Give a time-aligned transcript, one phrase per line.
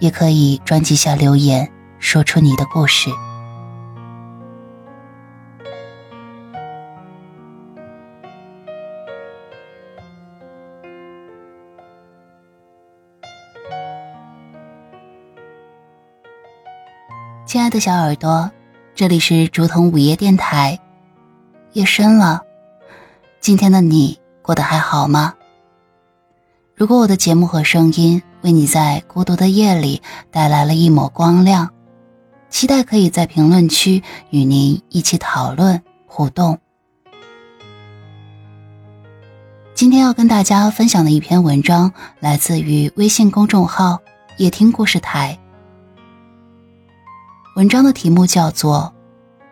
[0.00, 3.10] 也可以专辑下留言，说出你的故事。
[17.44, 18.50] 亲爱的小耳朵，
[18.94, 20.78] 这里是竹筒午夜电台。
[21.72, 22.42] 夜深了，
[23.40, 25.34] 今天的你过得还好吗？
[26.74, 31.70] 如果我的节目和声音为你在孤独的夜里带来了一抹光亮，
[32.50, 36.58] 期待可以在评论区与您一起讨论互动。
[39.74, 44.00] 今天要跟大家分享的一篇文章来自于微信公众号
[44.38, 45.38] “夜听故事台”。
[47.54, 48.92] 文章的题目叫做《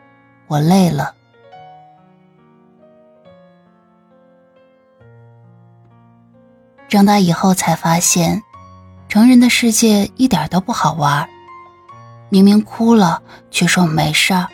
[0.48, 1.12] 我累了》。
[6.88, 8.42] 长大以后才发现，
[9.16, 11.26] 成人的世界一点都不好玩。
[12.28, 14.46] 明明哭了，却说没事儿；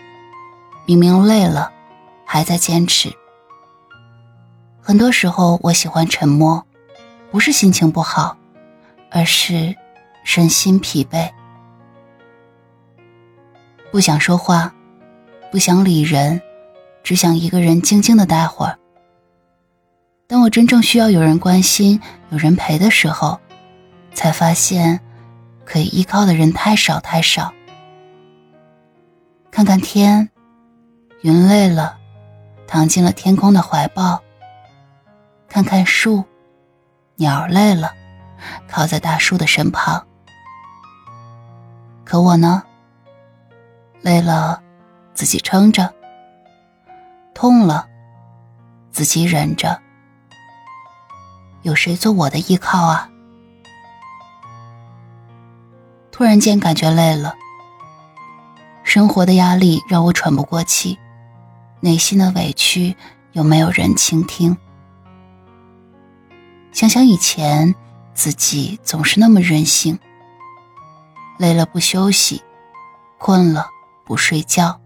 [0.86, 1.72] 明明累了，
[2.24, 3.12] 还在坚持。
[4.80, 6.64] 很多时候，我喜欢沉默，
[7.32, 8.36] 不是心情不好，
[9.10, 9.74] 而是
[10.22, 11.28] 身心疲惫，
[13.91, 14.72] 不想说话，
[15.50, 16.41] 不想理人，
[17.03, 18.78] 只想一个人静静的待会儿。
[20.28, 22.00] 当我真正需要有人关心、
[22.31, 23.41] 有人陪的时候，
[24.15, 25.00] 才发现
[25.65, 27.53] 可以依靠的人太少太少。
[29.50, 30.31] 看看天，
[31.23, 31.99] 云累了，
[32.67, 34.23] 躺进了天空的怀抱；
[35.49, 36.25] 看看树，
[37.17, 37.93] 鸟累了，
[38.67, 40.06] 靠在大树的身旁。
[42.05, 42.62] 可我呢？
[44.00, 44.61] 累了，
[45.15, 45.84] 自己撑着；
[47.34, 47.87] 痛了，
[48.91, 49.81] 自己忍着。
[51.61, 53.09] 有谁做我的依靠啊？
[56.12, 57.34] 突然间感觉累了，
[58.84, 60.99] 生活的压力让我喘不过气，
[61.81, 62.95] 内心的委屈
[63.33, 64.55] 又没有人倾听。
[66.71, 67.75] 想想以前
[68.15, 69.99] 自己总是那么任性，
[71.39, 72.43] 累了不休息，
[73.19, 73.67] 困了
[74.05, 74.79] 不睡觉。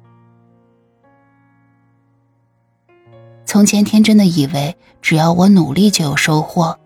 [3.45, 6.79] 从前天真的以为，只要我努力就有收获，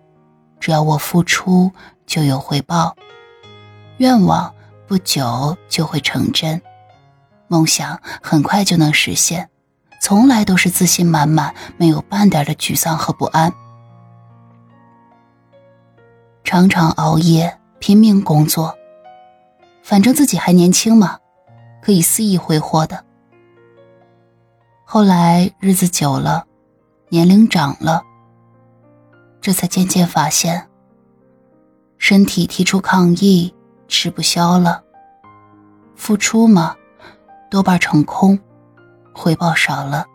[0.59, 1.71] 只要我付出
[2.07, 2.97] 就有回报，
[4.00, 4.55] 愿望
[4.88, 6.59] 不久就会成真，
[7.49, 9.50] 梦想很快就能实现，
[10.00, 13.53] 从来都是自信满满，没有半点的沮丧和不安。
[16.44, 18.75] 常常熬夜拼命工作，
[19.83, 21.19] 反正自己还年轻嘛，
[21.83, 23.05] 可以肆意挥霍的。
[24.87, 26.47] 后来日子久了。
[27.12, 28.05] 年龄长了，
[29.41, 30.69] 这才渐渐发现，
[31.99, 33.53] 身体提出抗议，
[33.91, 34.83] 吃不消了。
[35.97, 36.75] 付出嘛，
[37.51, 38.39] 多半成空，
[39.12, 40.06] 回报少了。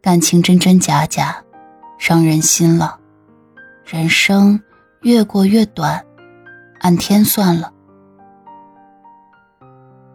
[0.00, 1.42] 感情真真假假，
[1.98, 2.98] 伤人心了。
[3.84, 4.62] 人生
[5.00, 6.04] 越过越短，
[6.78, 7.72] 按天算了。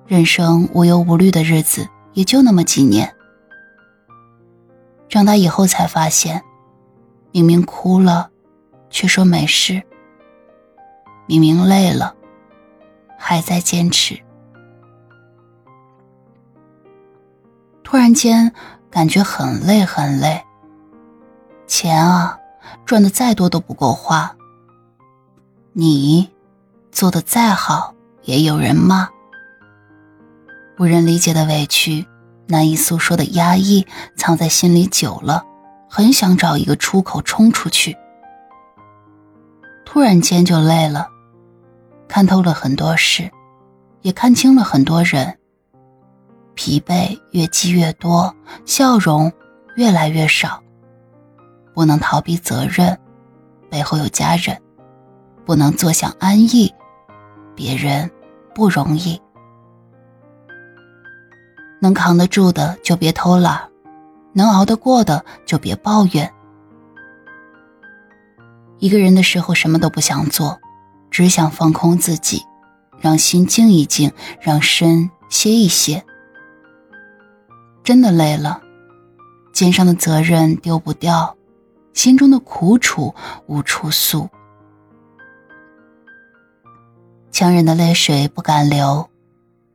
[0.08, 3.14] 人生无忧无虑的日子也就那么几年。
[5.10, 6.42] 长大以后才发现，
[7.32, 8.30] 明明哭了，
[8.90, 9.82] 却说没事；
[11.28, 12.16] 明明累了，
[13.18, 14.20] 还在坚持。
[17.84, 18.52] 突然间
[18.90, 20.44] 感觉很累很累。
[21.68, 22.38] 钱啊，
[22.86, 24.36] 赚的再多都不够花。
[25.74, 26.30] 你
[26.92, 27.94] 做的再好，
[28.24, 29.10] 也有人骂。
[30.78, 32.06] 无人理解的委屈。
[32.48, 35.44] 难以诉说的压抑藏在心里久了，
[35.90, 37.98] 很想找一个出口冲出去。
[39.84, 41.08] 突然间就累了，
[42.08, 43.30] 看透了很多事，
[44.02, 45.38] 也看清了很多人。
[46.54, 48.34] 疲惫越积越多，
[48.66, 49.32] 笑容
[49.76, 50.62] 越来越少。
[51.74, 52.98] 不能逃避责任，
[53.70, 54.56] 背后有家人；
[55.46, 56.74] 不能坐享安逸，
[57.54, 58.10] 别人
[58.54, 59.22] 不容易。
[61.82, 63.70] 能扛得住的就别偷懒，
[64.32, 66.32] 能熬得过的就别抱怨。
[68.80, 70.58] 一个人的时候什么都不想做，
[71.16, 72.44] 只想放空自己，
[73.00, 76.04] 让心静一静，让身歇一歇。
[77.86, 78.62] 真的累了，
[79.54, 81.34] 肩上的责任丢不掉，
[81.94, 83.16] 心中的苦楚
[83.48, 84.28] 无处诉。
[87.32, 89.10] 强忍的泪水不敢流，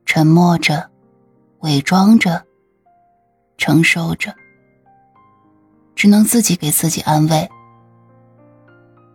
[0.05, 0.91] 沉默着，
[1.61, 2.45] 伪装着，
[3.57, 4.35] 承受着，
[5.95, 7.51] 只能自己给自己安慰。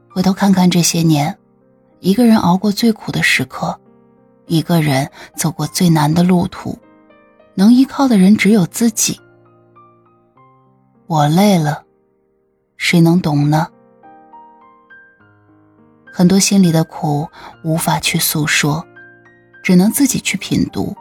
[0.10, 1.38] 回头看看这些年，
[2.06, 3.80] 一个人熬过最苦的时刻，
[4.46, 6.78] 一个人走过最难的路途。
[7.56, 9.20] 能依靠的人只有自己。
[11.08, 11.84] 我累了，
[12.78, 13.70] 谁能懂呢？
[16.14, 17.28] 很多心里的苦
[17.64, 18.86] 无法去诉说，
[19.64, 20.96] 只能自己去品读。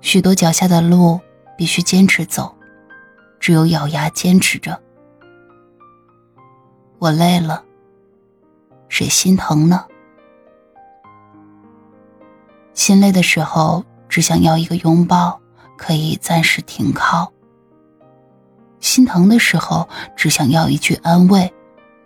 [0.00, 1.20] 许多脚下的路
[1.56, 2.52] 必须坚持走，
[3.38, 4.82] 只有咬牙坚持着。
[6.98, 7.62] 我累了，
[8.88, 9.84] 谁心疼呢？
[12.74, 13.84] 心累的时候。
[14.08, 15.38] 只想要一个拥抱，
[15.76, 17.30] 可以暂时停靠；
[18.80, 19.86] 心疼的时候，
[20.16, 21.52] 只想要一句安慰，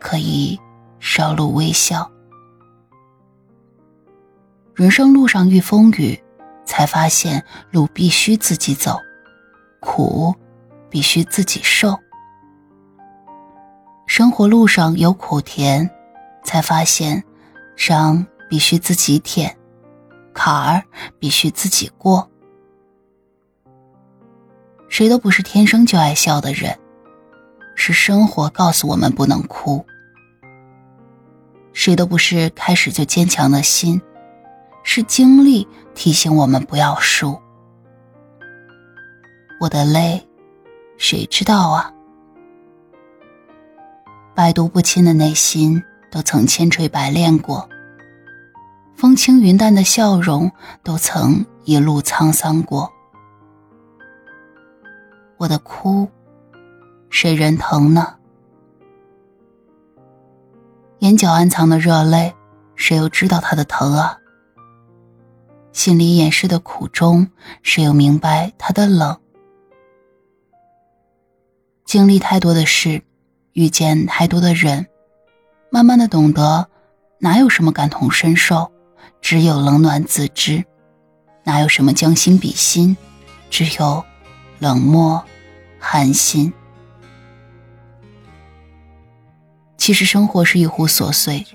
[0.01, 0.59] 可以
[0.99, 2.11] 稍露微笑。
[4.75, 6.21] 人生路上遇风雨，
[6.65, 8.99] 才发现路必须自己走，
[9.79, 10.35] 苦
[10.91, 11.97] 必须自己受。
[14.09, 15.89] 生活路上有苦甜，
[16.43, 17.23] 才发现
[17.77, 19.57] 伤必须自己舔。
[20.35, 20.83] 坎儿
[21.19, 22.27] 必须自己过，
[24.89, 26.75] 谁都不是天生就爱笑的人，
[27.75, 29.85] 是生活告诉我们不能哭；
[31.75, 34.01] 谁都不是开始就坚强的心，
[34.83, 37.39] 是经历提醒我们不要输。
[39.61, 40.27] 我的泪，
[40.97, 41.93] 谁知道啊？
[44.35, 47.67] 百毒不侵的内心，都曾千锤百炼过。
[48.95, 50.53] 风轻云淡的笑容，
[50.85, 52.93] 都曾一路沧桑过。
[55.39, 56.07] 我的哭，
[57.09, 58.15] 谁人疼呢？
[60.99, 62.33] 眼角暗藏的热泪，
[62.77, 64.19] 谁又知道它的疼啊？
[65.73, 67.27] 心里掩饰的苦衷，
[67.63, 69.19] 谁又明白它的冷？
[71.87, 73.03] 经历太多的事，
[73.55, 74.87] 遇见太多的人，
[75.73, 76.69] 慢慢的懂得，
[77.19, 78.71] 哪有什么感同身受。
[79.23, 80.63] 只有冷暖自知，
[81.45, 82.95] 哪有什么将心比心？
[83.49, 84.05] 只有
[84.59, 85.25] 冷漠
[85.79, 86.53] 寒心。
[89.79, 91.47] 其实生活是一壶琐碎，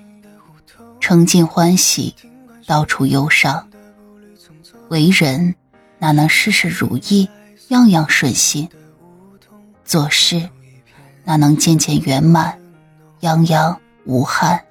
[0.98, 2.12] 盛尽欢喜，
[2.66, 3.68] 道出忧伤。
[4.88, 5.54] 为人
[6.00, 7.30] 哪能事事如意，
[7.68, 8.68] 样样顺心？
[9.84, 10.48] 做事
[11.22, 12.58] 哪能件件圆满，
[13.20, 14.64] 样样无憾？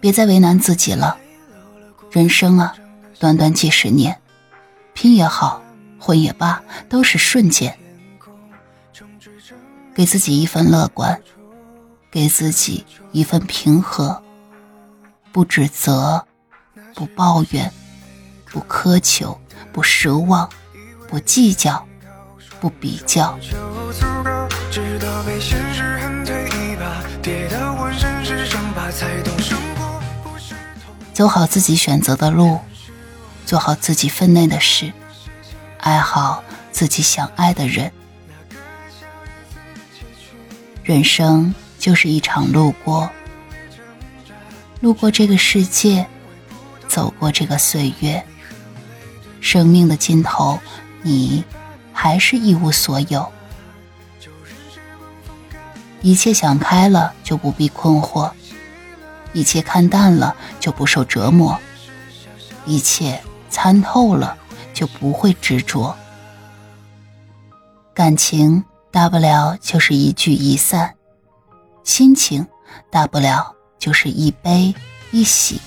[0.00, 1.18] 别再为难自己了，
[2.12, 2.76] 人生啊，
[3.18, 4.16] 短短几十年，
[4.94, 5.60] 拼也好，
[5.98, 7.76] 混也罢，都是瞬间。
[9.92, 11.20] 给自己一份乐观，
[12.08, 14.22] 给自己一份平和，
[15.32, 16.24] 不指责，
[16.94, 17.72] 不抱怨，
[18.52, 19.36] 不苛求，
[19.72, 20.48] 不奢望，
[21.08, 21.84] 不计较，
[22.60, 23.36] 不比较。
[31.12, 32.58] 走好自己选择的路，
[33.46, 34.92] 做好自己分内的事，
[35.80, 37.90] 爱好自己想爱的人。
[40.82, 43.10] 人生就是一场路过，
[44.80, 46.06] 路过这个世界，
[46.86, 48.24] 走过这个岁月。
[49.40, 50.60] 生命的尽头，
[51.02, 51.44] 你
[51.92, 53.32] 还是一无所有。
[56.02, 58.30] 一切想开了，就不必困惑。
[59.32, 61.58] 一切看淡了，就不受折磨；
[62.64, 64.36] 一切参透了，
[64.72, 65.94] 就不会执着。
[67.92, 70.94] 感情大不了就是一聚一散，
[71.84, 72.46] 心情
[72.90, 74.74] 大不了就是一悲
[75.10, 75.60] 一喜，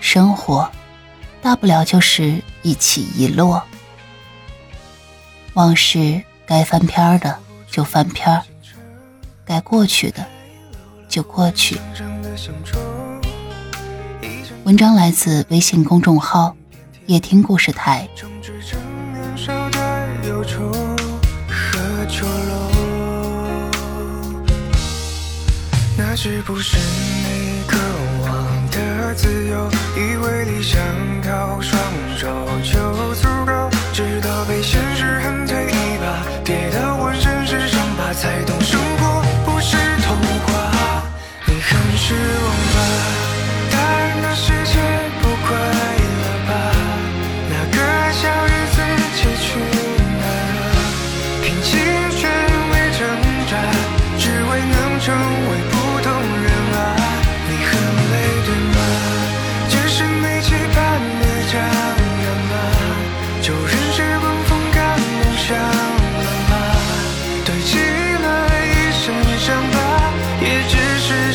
[0.00, 0.68] 生活
[1.42, 3.62] 大不了就是一起一落。
[5.54, 7.38] 往事该翻篇的
[7.70, 8.42] 就翻篇
[9.48, 10.26] 该过去的
[11.08, 11.80] 就过去。
[14.64, 16.54] 文章来自微信公众号
[17.06, 18.06] “夜听故事台”。
[25.96, 26.76] 那是不是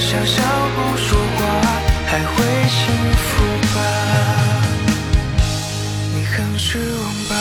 [0.03, 0.43] 笑笑
[0.75, 1.45] 不说话，
[2.07, 3.31] 还会幸福
[3.73, 3.79] 吧？
[6.13, 7.35] 你很失望吧？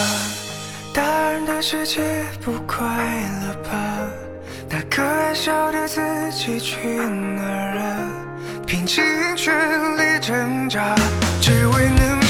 [0.94, 1.02] 大
[1.32, 2.00] 人的世界
[2.40, 4.08] 不快乐吧？
[4.70, 6.00] 那个爱笑的自
[6.30, 8.62] 己，去哪儿了？
[8.64, 9.04] 拼尽
[9.36, 9.52] 全
[9.96, 10.94] 力挣扎，
[11.40, 12.21] 只为能。